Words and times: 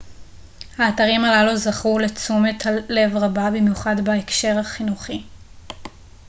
האתרים 0.77 1.25
הללו 1.25 1.57
זכו 1.57 1.99
לתשומת 1.99 2.63
לב 2.89 3.15
רבה 3.17 3.49
במיוחד 3.51 3.95
בהקשר 4.05 4.59
החינוכי 4.59 5.23